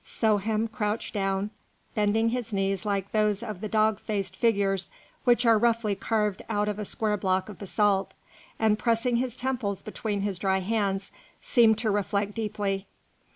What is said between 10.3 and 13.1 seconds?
dry hands, seemed to reflect deeply.